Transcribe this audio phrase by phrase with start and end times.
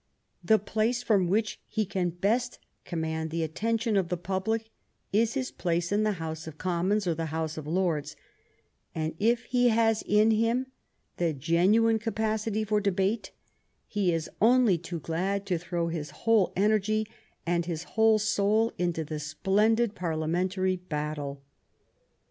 [0.43, 4.71] The place from which he can best command the attention of the public
[5.13, 8.15] is his place in the House of Commons or the House of Lords,
[8.95, 10.65] and if he has in him
[11.17, 13.29] the genuine capacity for debate,
[13.85, 17.05] he is only too glad to throw his whole energy
[17.45, 21.43] and his whole soul into the splendid parliamentary battle.